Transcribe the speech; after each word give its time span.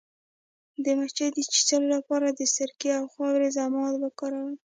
د 0.83 0.85
مچۍ 0.97 1.27
د 1.33 1.37
چیچلو 1.51 1.87
لپاره 1.95 2.27
د 2.31 2.41
سرکې 2.55 2.91
او 2.99 3.05
خاورې 3.13 3.47
ضماد 3.57 3.93
وکاروئ 3.99 4.55